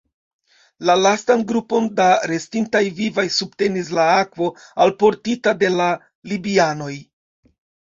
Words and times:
La 0.89 0.93
lastan 1.01 1.43
grupon 1.51 1.89
da 1.99 2.07
restintaj 2.31 2.81
vivaj 3.01 3.27
subtenis 3.37 3.93
la 3.99 4.07
akvo, 4.15 4.49
alportita 4.89 5.57
de 5.63 5.73
la 5.77 5.93
libianoj. 6.35 6.93